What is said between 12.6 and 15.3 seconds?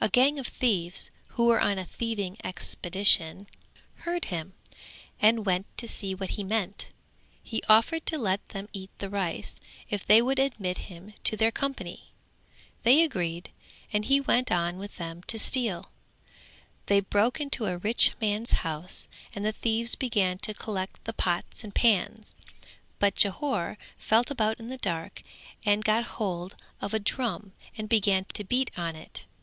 they agreed and he went on with them